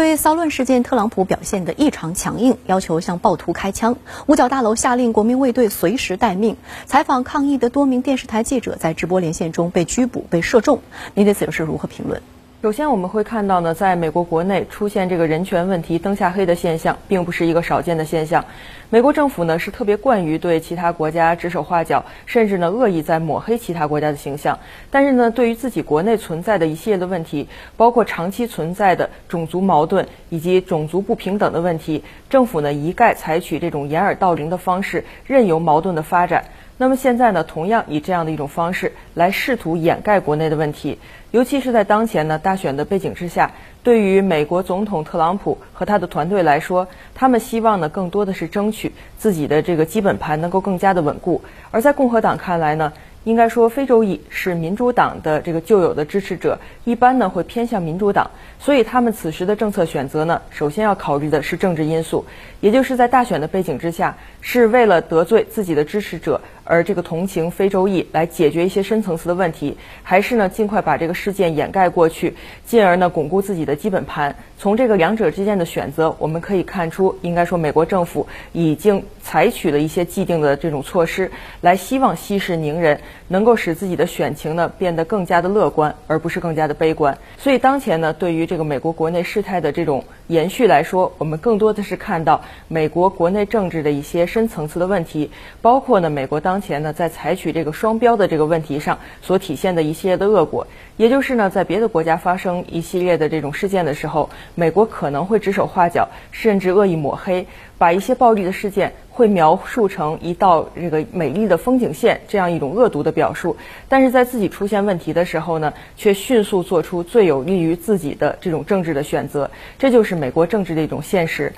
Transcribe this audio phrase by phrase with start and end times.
[0.00, 3.98] 对骚乱事件，特朗普表现得异常强硬，要求向暴徒开枪。
[4.26, 6.56] 五角大楼下令国民卫队随时待命。
[6.86, 10.80] 采访抗议的多名电视台记者在直播连线中被拘捕、被射中。
[11.12, 12.22] 您对此又是如何评论？
[12.62, 18.44] 首先，我们会看到呢，在美国国内出现这个人权问题灯下黑的现象，并不是一个少见的现象。
[18.90, 24.58] 美国政府呢是特别惯于对其他国家指手画脚，甚至呢恶意在抹黑其他国家的形象。
[24.90, 36.44] 但是呢，对于自己国内存在的一系列的问题，包括长期存在的种族矛盾以及种族不平等的问题，政府呢一概采取这种掩耳盗铃的方式，任由矛盾的发展。
[36.80, 40.98] 那么现在呢，同样以这样的一种方式来试图掩盖国内的问题，
[41.30, 43.50] 尤其是在当前呢大选的背景之下，
[43.82, 52.90] 对于美国总统特朗普和他的团队来说，他们希望呢更多的是争取自己的这个基本盘能够更加的稳固，而在共和党看来呢。
[53.24, 62.24] 应该说，非洲裔是民主党的这个旧有的支持者，一般呢会偏向民主党，所以他们此时的政策选择呢，首先要考虑的是政治因素，
[62.62, 74.36] 也就是在大选的背景之下，是为了得罪自己的支持者而这个同情非洲裔来解决一些深层次的问题，还是呢尽快把这个事件掩盖过去，进而呢巩固自己的基本盘。
[74.56, 81.32] 从这个两者之间的选择，我们可以看出，应该说美国政府已经采取了一些既定的这种措施，
[81.62, 83.00] 来希望息事宁人。
[83.32, 87.16] 能够使自己的选情呢变得更加的乐观，而不是更加的悲观。
[87.38, 95.30] 所以当前呢，对于这个美国国内事态的这种延续来说，我们更多的是看到美国国内政治的一些深层次的问题，
[95.62, 100.66] 包括呢美国当前呢在采取这个双标的这个问题上所体现的一系列的恶果。
[100.96, 107.46] 也就是呢，在别的国家发生一系列的这种事件的时候，美国可能会指手画脚，甚至恶意抹黑，
[107.78, 108.92] 把一些暴力的事件。
[109.12, 113.54] 会描述成一道这个美丽的风景线，这样一种恶毒的表述，
[113.86, 121.52] 但是在自己出现问题的时候呢，却迅速做出最有利于自己的这种政治的选择，这就是美国政治的一种现实。